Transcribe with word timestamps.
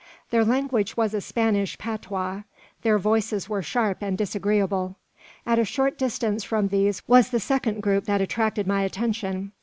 Their 0.31 0.43
language 0.43 0.97
was 0.97 1.13
a 1.13 1.21
Spanish 1.21 1.77
patois; 1.77 2.41
their 2.81 2.97
voices 2.97 3.47
were 3.47 3.61
sharp 3.61 3.99
and 4.01 4.17
disagreeable. 4.17 4.95
At 5.45 5.59
a 5.59 5.63
short 5.63 5.95
distance 5.99 6.43
from 6.43 6.69
these 6.69 7.03
was 7.07 7.29
the 7.29 7.39
second 7.39 7.83
group 7.83 8.05
that 8.05 8.19
attracted 8.19 8.65
my 8.65 8.81
attention. 8.81 9.51